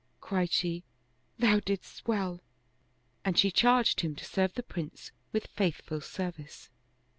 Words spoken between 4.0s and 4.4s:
him to